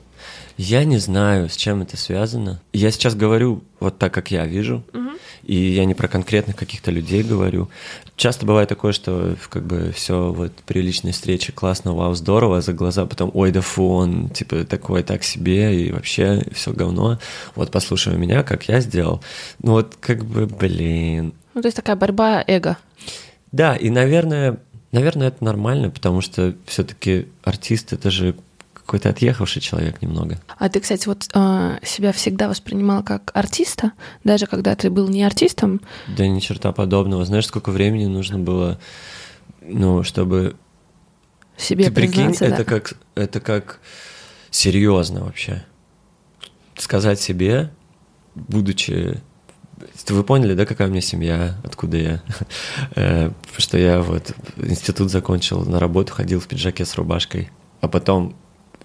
[0.59, 2.61] Я не знаю, с чем это связано.
[2.75, 4.85] Я сейчас говорю вот так, как я вижу.
[4.93, 5.02] Угу
[5.45, 7.69] и я не про конкретных каких-то людей говорю.
[8.17, 12.61] Часто бывает такое, что как бы все вот при личной встрече классно, вау, здорово, а
[12.61, 17.19] за глаза потом, ой, да фу, он типа такой так себе, и вообще все говно.
[17.55, 19.23] Вот послушай меня, как я сделал.
[19.63, 21.33] Ну вот как бы, блин.
[21.55, 22.77] Ну то есть такая борьба эго.
[23.51, 24.59] Да, и, наверное,
[24.93, 28.35] наверное, это нормально, потому что все-таки артист это же
[28.93, 30.39] какой-то отъехавший человек немного.
[30.59, 35.25] А ты, кстати, вот э, себя всегда воспринимал как артиста, даже когда ты был не
[35.25, 35.81] артистом?
[36.15, 37.25] Да ни черта подобного.
[37.25, 38.79] Знаешь, сколько времени нужно было,
[39.63, 40.57] ну, чтобы...
[41.57, 42.47] Себе ты прикинь, да.
[42.47, 43.81] это как, это как
[44.51, 45.65] серьезно вообще.
[46.77, 47.71] Сказать себе,
[48.35, 49.23] будучи
[50.11, 52.23] вы поняли, да, какая у меня семья, откуда я?
[52.95, 57.51] Э, что я вот институт закончил, на работу ходил в пиджаке с рубашкой,
[57.81, 58.37] а потом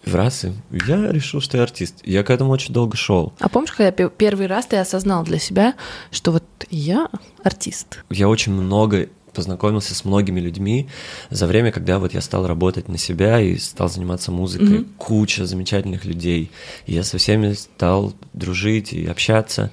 [0.08, 0.52] в раз и
[0.88, 1.96] я решил, что я артист.
[2.04, 3.34] Я к этому очень долго шел.
[3.40, 5.76] А помнишь, когда первый раз ты осознал для себя,
[6.12, 7.10] что вот я
[7.44, 8.04] артист?
[8.10, 10.88] Я очень много познакомился с многими людьми
[11.30, 14.80] за время, когда вот я стал работать на себя и стал заниматься музыкой.
[14.80, 14.90] Mm-hmm.
[14.98, 16.50] Куча замечательных людей.
[16.88, 19.70] И я со всеми стал дружить и общаться.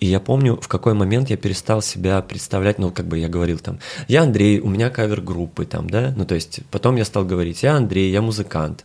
[0.00, 3.60] И я помню, в какой момент я перестал себя представлять, ну, как бы я говорил
[3.60, 7.62] там, я Андрей, у меня кавер-группы там, да, ну, то есть потом я стал говорить,
[7.62, 8.84] я Андрей, я музыкант.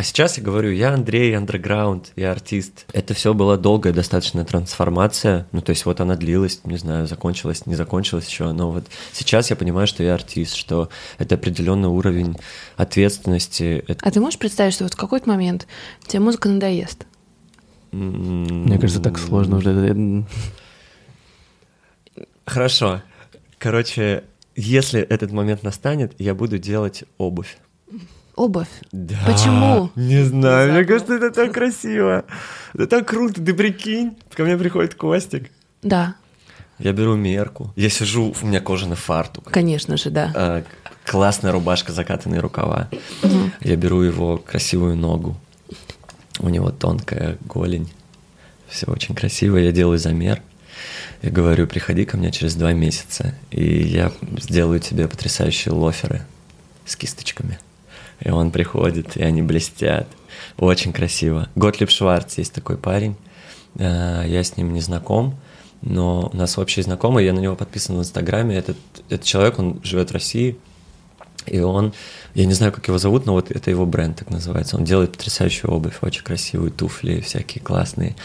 [0.00, 2.86] А сейчас я говорю, я Андрей, андерграунд, я артист.
[2.94, 5.46] Это все была долгая достаточно трансформация.
[5.52, 8.50] Ну, то есть вот она длилась, не знаю, закончилась, не закончилась еще.
[8.52, 12.34] Но вот сейчас я понимаю, что я артист, что это определенный уровень
[12.78, 13.84] ответственности.
[14.00, 15.66] А ты можешь представить, что вот в какой-то момент
[16.06, 17.06] тебе музыка надоест?
[17.92, 20.24] Мне кажется, так сложно уже.
[22.46, 23.02] Хорошо.
[23.58, 24.24] Короче,
[24.56, 27.58] если этот момент настанет, я буду делать обувь
[28.40, 28.68] обувь.
[28.92, 29.18] Да.
[29.26, 29.90] Почему?
[29.96, 32.24] Не знаю, мне кажется, это так красиво.
[32.74, 34.16] Это так круто, ты прикинь.
[34.34, 35.50] Ко мне приходит Костик.
[35.82, 36.14] Да.
[36.78, 37.72] Я беру мерку.
[37.76, 39.50] Я сижу, у меня кожаный фартук.
[39.50, 40.32] Конечно же, да.
[40.34, 40.64] А,
[41.04, 42.88] классная рубашка, закатанные рукава.
[43.60, 45.36] Я беру его красивую ногу.
[46.38, 47.92] У него тонкая голень.
[48.68, 49.58] Все очень красиво.
[49.58, 50.40] Я делаю замер.
[51.20, 56.22] Я говорю, приходи ко мне через два месяца, и я сделаю тебе потрясающие лоферы
[56.86, 57.58] с кисточками.
[58.20, 60.06] И он приходит, и они блестят.
[60.58, 61.48] Очень красиво.
[61.54, 63.16] Готлиб Шварц есть такой парень.
[63.76, 65.36] Э, я с ним не знаком,
[65.82, 68.56] но у нас общий знакомый, я на него подписан в Инстаграме.
[68.56, 68.76] Этот,
[69.08, 70.56] этот человек, он живет в России,
[71.46, 71.92] и он,
[72.34, 74.76] я не знаю, как его зовут, но вот это его бренд так называется.
[74.76, 78.16] Он делает потрясающую обувь, очень красивые туфли, всякие классные.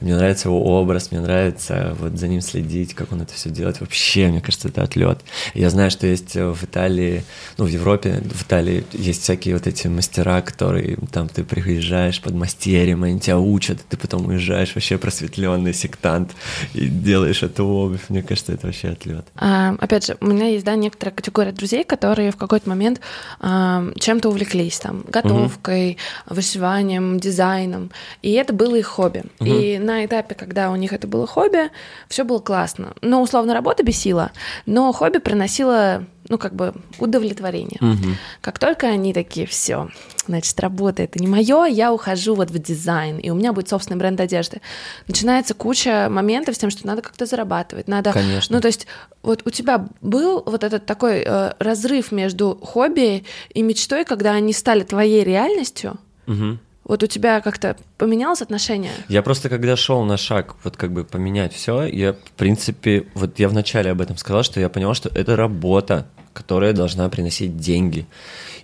[0.00, 3.80] Мне нравится его образ, мне нравится вот за ним следить, как он это все делает.
[3.80, 5.20] Вообще, мне кажется, это отлет.
[5.54, 7.24] Я знаю, что есть в Италии,
[7.56, 12.34] ну, в Европе, в Италии есть всякие вот эти мастера, которые там ты приезжаешь под
[12.34, 16.32] мастерем, они тебя учат, ты потом уезжаешь вообще просветленный сектант
[16.74, 18.02] и делаешь эту обувь.
[18.08, 19.26] Мне кажется, это вообще отлет.
[19.36, 23.00] А, опять же, у меня есть, да, некоторая категория друзей, которые в какой-то момент
[23.40, 26.34] а, чем-то увлеклись, там, готовкой, угу.
[26.34, 27.90] вышиванием, дизайном,
[28.22, 29.24] и это было их хобби.
[29.40, 29.48] Угу.
[29.48, 31.70] И на этапе, когда у них это было хобби,
[32.08, 32.94] все было классно.
[33.00, 34.32] Ну, условно, работа бесила,
[34.66, 37.78] но хобби приносило, ну, как бы удовлетворение.
[37.80, 38.14] Угу.
[38.40, 39.88] Как только они такие, все,
[40.26, 43.98] значит, работа это не мое, я ухожу вот в дизайн, и у меня будет собственный
[43.98, 44.60] бренд одежды.
[45.08, 48.12] Начинается куча моментов с тем, что надо как-то зарабатывать, надо...
[48.12, 48.54] Конечно.
[48.54, 48.86] Ну, то есть
[49.22, 54.52] вот у тебя был вот этот такой э, разрыв между хобби и мечтой, когда они
[54.52, 55.98] стали твоей реальностью?
[56.26, 56.58] Угу.
[56.84, 58.92] Вот у тебя как-то поменялось отношение?
[59.08, 63.38] Я просто когда шел на шаг, вот как бы поменять все, я, в принципе, вот
[63.38, 68.06] я вначале об этом сказал, что я понял, что это работа, которая должна приносить деньги.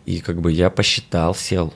[0.07, 1.73] И как бы я посчитал, сел,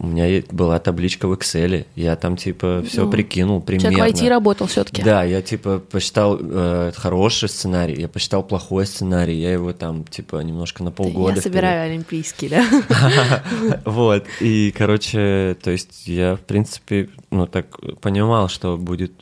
[0.00, 3.96] у меня была табличка в Excel, я там типа все ну, прикинул примерно.
[3.96, 5.02] Человек в IT работал все-таки.
[5.02, 10.36] Да, я типа посчитал э, хороший сценарий, я посчитал плохой сценарий, я его там типа
[10.36, 11.36] немножко на полгода.
[11.36, 12.64] Я собираю олимпийский, да.
[13.84, 19.12] Вот, и, короче, то есть я, в принципе, ну так понимал, что будет,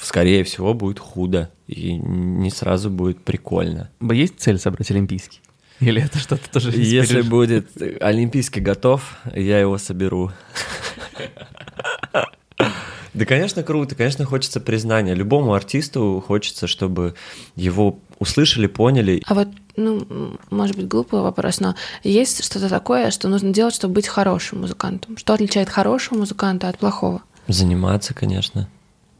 [0.00, 3.90] скорее всего, будет худо, и не сразу будет прикольно.
[4.00, 5.40] Есть цель собрать олимпийский?
[5.80, 10.30] Или это что-то тоже Если будет Олимпийский готов, я его соберу.
[13.14, 15.14] Да, конечно, круто, конечно, хочется признания.
[15.14, 17.14] Любому артисту хочется, чтобы
[17.54, 19.22] его услышали, поняли.
[19.26, 23.94] А вот, ну, может быть, глупый вопрос, но есть что-то такое, что нужно делать, чтобы
[23.94, 25.16] быть хорошим музыкантом?
[25.16, 27.22] Что отличает хорошего музыканта от плохого?
[27.46, 28.68] Заниматься, конечно.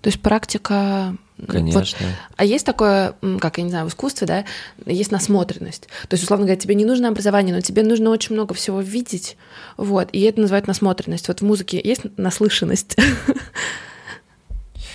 [0.04, 1.16] То есть практика
[1.48, 1.80] Конечно.
[1.80, 1.96] Вот.
[2.36, 4.44] А есть такое, как я не знаю, в искусстве, да,
[4.84, 5.88] есть насмотренность.
[6.08, 9.38] То есть, условно говоря, тебе не нужно образование, но тебе нужно очень много всего видеть,
[9.78, 11.28] вот, и это называют насмотренность.
[11.28, 12.96] Вот в музыке есть наслышанность.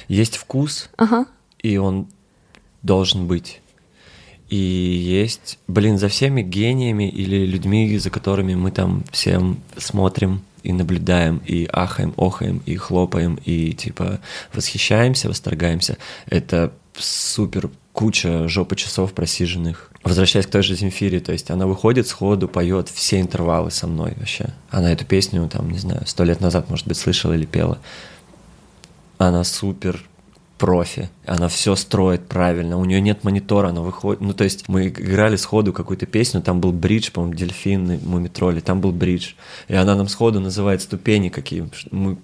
[0.08, 1.28] Есть вкус, ага.
[1.60, 2.08] и он
[2.82, 3.62] должен быть.
[4.50, 10.74] И есть, блин, за всеми гениями или людьми, за которыми мы там всем смотрим, и
[10.74, 14.20] наблюдаем, и ахаем, охаем, и хлопаем, и типа
[14.54, 15.98] восхищаемся, восторгаемся.
[16.28, 19.92] Это супер куча жопы часов просиженных.
[20.04, 24.14] Возвращаясь к той же Земфире, то есть она выходит сходу, поет все интервалы со мной
[24.18, 24.54] вообще.
[24.70, 27.80] Она эту песню, там, не знаю, сто лет назад, может быть, слышала или пела.
[29.18, 30.02] Она супер
[30.58, 34.88] профи, она все строит правильно, у нее нет монитора, она выходит, ну то есть мы
[34.88, 39.34] играли сходу какую-то песню, там был бридж, по-моему, дельфин, мумитроли, там был бридж,
[39.68, 42.18] и она нам сходу называет ступени какие, мы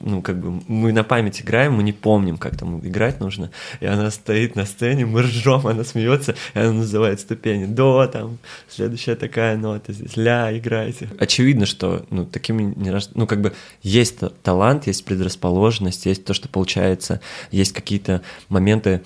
[0.00, 3.86] ну, как бы, мы на память играем, мы не помним, как там играть нужно, и
[3.86, 9.16] она стоит на сцене, мы ржем, она смеется, и она называет ступени, до, там, следующая
[9.16, 11.08] такая нота, здесь, ля, играйте.
[11.18, 13.08] Очевидно, что, ну, такими не рож...
[13.14, 17.20] ну, как бы, есть талант, есть предрасположенность, есть то, что получается,
[17.50, 18.22] есть какие-то
[18.52, 19.02] моменты,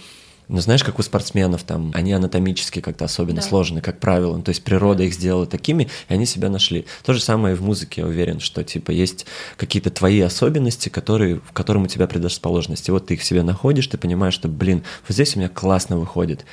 [0.48, 3.46] ну, знаешь, как у спортсменов, там, они анатомически как-то особенно да.
[3.46, 4.36] сложны, как правило.
[4.36, 6.86] Ну, то есть природа их сделала такими, и они себя нашли.
[7.04, 11.40] То же самое и в музыке, я уверен, что, типа, есть какие-то твои особенности, которые,
[11.40, 12.88] в которым у тебя предрасположенность.
[12.88, 15.98] И вот ты их себе находишь, ты понимаешь, что, блин, вот здесь у меня классно
[15.98, 16.44] выходит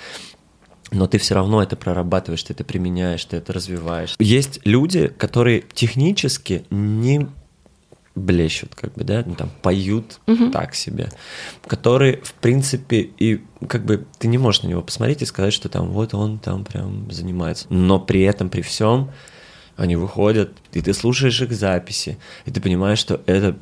[0.94, 4.16] но ты все равно это прорабатываешь, ты это применяешь, ты это развиваешь.
[4.20, 7.28] Есть люди, которые технически не
[8.16, 10.52] блещут, как бы, да, ну, там, поют угу.
[10.52, 11.10] так себе,
[11.66, 15.70] которые, в принципе, и как бы ты не можешь на него посмотреть и сказать, что
[15.70, 17.66] там вот он там прям занимается.
[17.70, 19.10] Но при этом, при всем,
[19.76, 23.58] они выходят, и ты слушаешь их записи, и ты понимаешь, что это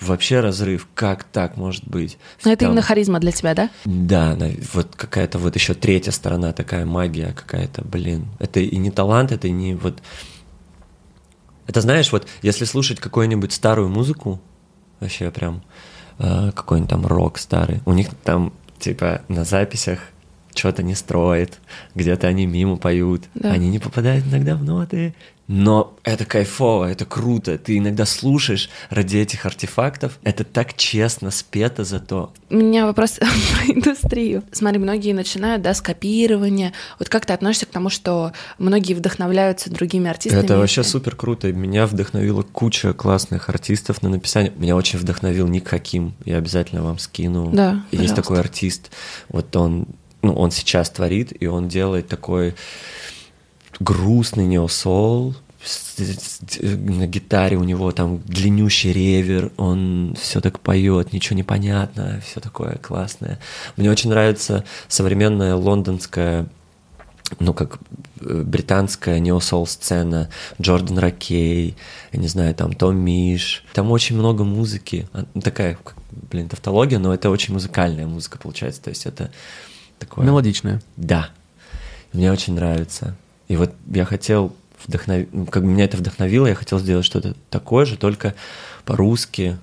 [0.00, 2.18] вообще разрыв, как так может быть?
[2.44, 3.70] Но это именно харизма для тебя, да?
[3.86, 4.36] Да,
[4.74, 8.26] вот какая-то вот еще третья сторона, такая магия какая-то, блин.
[8.38, 10.02] Это и не талант, это и не вот
[11.66, 14.40] это знаешь, вот если слушать какую-нибудь старую музыку,
[15.00, 15.62] вообще прям
[16.18, 20.00] э, какой-нибудь там рок старый, у них там типа на записях
[20.54, 21.58] что-то не строит,
[21.94, 23.52] где-то они мимо поют, да.
[23.52, 25.14] они не попадают иногда в ноты,
[25.48, 27.56] но это кайфово, это круто.
[27.56, 30.18] Ты иногда слушаешь ради этих артефактов.
[30.24, 32.32] Это так честно спето зато.
[32.50, 34.42] У меня вопрос про индустрию.
[34.50, 36.72] Смотри, многие начинают, да, с копирования.
[36.98, 40.42] Вот как ты относишься к тому, что многие вдохновляются другими артистами?
[40.42, 41.52] Это вообще супер круто.
[41.52, 44.52] Меня вдохновила куча классных артистов на написание.
[44.56, 46.14] Меня очень вдохновил Ник Хаким.
[46.24, 47.50] Я обязательно вам скину.
[47.52, 48.16] Да, Есть пожалуйста.
[48.16, 48.90] такой артист.
[49.28, 49.86] Вот он,
[50.22, 52.54] ну, он сейчас творит, и он делает такой
[53.80, 55.34] грустный неосол,
[55.98, 62.40] на гитаре у него там длиннющий ревер, он все так поет, ничего не понятно, все
[62.40, 63.40] такое классное.
[63.76, 66.46] Мне очень нравится современная лондонская
[67.40, 67.78] ну, как
[68.20, 71.76] э, британская неосол сцена, Джордан Ракей,
[72.12, 73.64] я не знаю, там Том Миш.
[73.72, 75.08] Там очень много музыки.
[75.12, 75.76] А, ну, такая,
[76.12, 78.80] блин, тавтология, но это очень музыкальная музыка получается.
[78.80, 79.32] То есть это
[79.98, 80.24] такое...
[80.24, 80.80] Мелодичная.
[80.96, 81.30] Да.
[82.12, 83.16] Мне очень нравится.
[83.48, 84.54] И вот я хотел
[84.84, 85.26] вдохнов...
[85.32, 88.34] Ну, как бы меня это вдохновило, я хотел сделать что-то такое же, только
[88.84, 89.58] по-русски,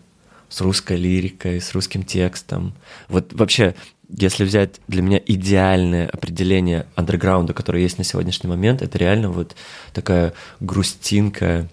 [0.49, 2.73] с русской лирикой, с русским текстом.
[3.09, 3.73] Вот вообще,
[4.07, 9.55] если взять для меня идеальное определение андерграунда, которое есть на сегодняшний момент, это реально вот
[9.93, 11.67] такая грустинка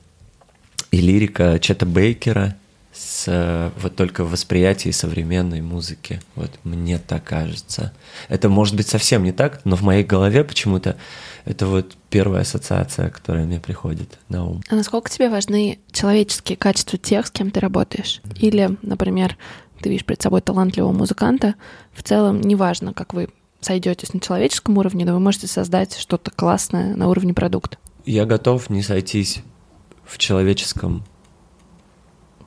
[0.90, 2.56] и лирика Чета Бейкера
[2.92, 6.20] с вот только в современной музыки.
[6.34, 7.92] Вот мне так кажется.
[8.28, 10.96] Это может быть совсем не так, но в моей голове почему-то
[11.44, 14.62] это вот первая ассоциация, которая мне приходит на ум.
[14.68, 18.20] А насколько тебе важны человеческие качества тех, с кем ты работаешь?
[18.36, 19.36] Или, например,
[19.80, 21.54] ты видишь перед собой талантливого музыканта,
[21.92, 23.28] в целом неважно, как вы
[23.60, 27.78] сойдетесь на человеческом уровне, но вы можете создать что-то классное на уровне продукта.
[28.06, 29.42] Я готов не сойтись
[30.04, 31.04] в человеческом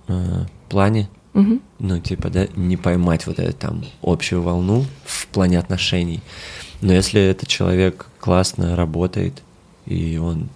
[0.08, 1.60] э, плане, угу.
[1.80, 6.22] ну, типа, да, не поймать вот эту там общую волну в плане отношений.
[6.82, 9.42] Но если этот человек классно работает,
[9.86, 10.50] и он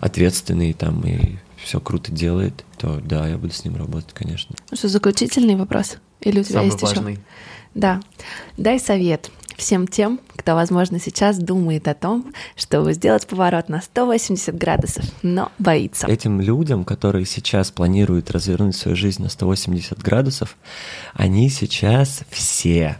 [0.00, 4.56] ответственный там, и все круто делает, то да, я буду с ним работать, конечно.
[4.70, 5.96] Ну что, заключительный вопрос?
[6.20, 7.12] Или у тебя Самый есть важный.
[7.12, 7.22] еще?
[7.74, 8.00] Да.
[8.56, 14.56] Дай совет всем тем, кто, возможно, сейчас думает о том, чтобы сделать поворот на 180
[14.56, 16.06] градусов, но боится.
[16.06, 20.56] Этим людям, которые сейчас планируют развернуть свою жизнь на 180 градусов,
[21.12, 22.96] они сейчас все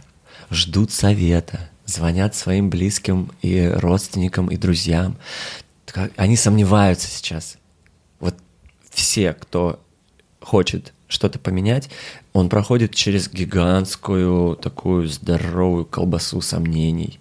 [0.51, 5.17] ждут совета, звонят своим близким и родственникам и друзьям.
[6.15, 7.57] Они сомневаются сейчас.
[8.19, 8.35] Вот
[8.89, 9.79] все, кто
[10.39, 11.89] хочет что-то поменять,
[12.33, 17.19] он проходит через гигантскую такую здоровую колбасу сомнений.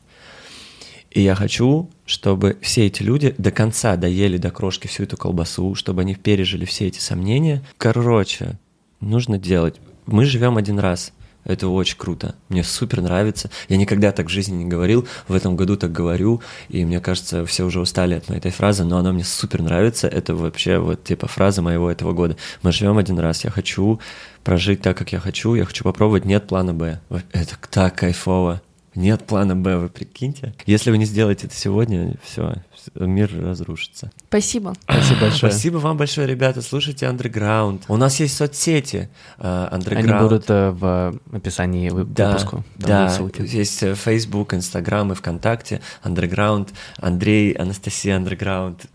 [1.10, 5.74] И я хочу, чтобы все эти люди до конца доели до крошки всю эту колбасу,
[5.74, 7.64] чтобы они пережили все эти сомнения.
[7.78, 8.58] Короче,
[9.00, 9.80] нужно делать.
[10.06, 11.12] Мы живем один раз.
[11.44, 12.34] Это очень круто.
[12.48, 13.50] Мне супер нравится.
[13.68, 15.06] Я никогда так в жизни не говорил.
[15.28, 16.42] В этом году так говорю.
[16.68, 20.06] И мне кажется, все уже устали от этой фразы, но она мне супер нравится.
[20.06, 22.36] Это вообще вот типа фраза моего этого года.
[22.62, 23.44] Мы живем один раз.
[23.44, 24.00] Я хочу
[24.44, 25.54] прожить так, как я хочу.
[25.54, 26.24] Я хочу попробовать.
[26.24, 27.00] Нет плана Б.
[27.32, 28.60] Это так кайфово.
[28.94, 30.52] Нет плана Б, вы прикиньте.
[30.66, 32.54] Если вы не сделаете это сегодня, все,
[32.94, 34.10] мир разрушится.
[34.28, 34.74] Спасибо.
[34.82, 35.52] Спасибо большое.
[35.52, 36.60] Спасибо вам большое, ребята.
[36.60, 37.82] Слушайте Underground.
[37.88, 39.96] У нас есть соцсети uh, Underground.
[39.96, 42.64] Они будут uh, в описании выпуску.
[42.76, 43.44] Да, да.
[43.44, 45.80] есть э, Facebook, Instagram и ВКонтакте.
[46.02, 46.70] Underground.
[46.98, 48.86] Андрей, Анастасия Underground.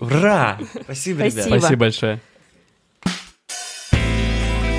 [0.00, 0.58] Ура!
[0.82, 1.58] Спасибо, ребята.
[1.58, 2.20] Спасибо большое.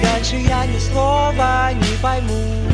[0.02, 2.65] Дальше я ни слова не пойму.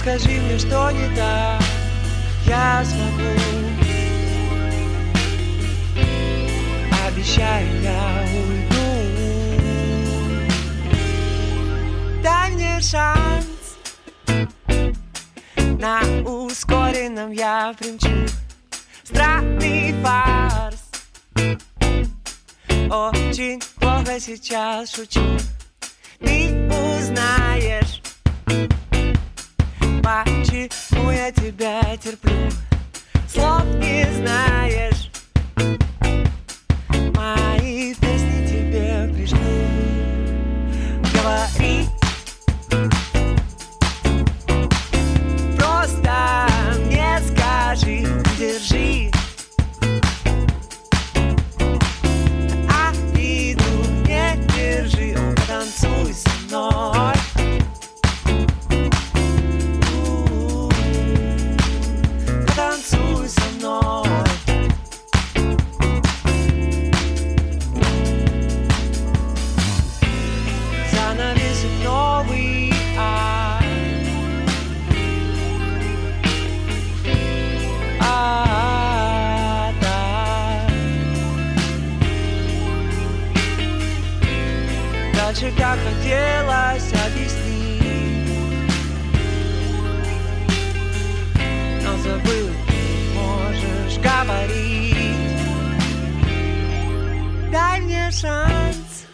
[0.00, 1.60] Скажи мне, что не так,
[2.46, 3.28] я смогу.
[7.06, 8.86] Обещаю, я уйду.
[12.22, 13.76] Дай мне шанс.
[15.78, 18.26] На ускоренном я примчу
[19.04, 20.80] Странный фарс.
[22.90, 25.20] Очень плохо сейчас шучу
[31.50, 32.32] тебя терплю?
[33.28, 34.59] Слов не знаешь
[98.10, 99.06] шанс.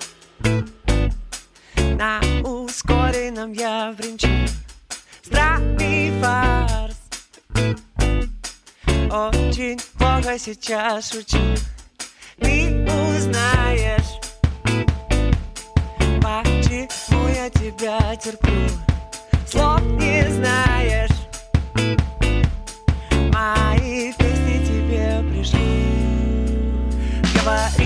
[1.99, 4.28] На ускоренном я бренчу
[5.22, 6.97] Здравый фарс.
[9.11, 11.38] Очень плохо сейчас шучу.
[12.38, 14.16] Ты узнаешь
[16.20, 18.68] Почему я тебя терплю.
[19.47, 21.11] Слов не знаешь.
[23.32, 25.86] Мои песни тебе пришли.
[27.34, 27.86] Говори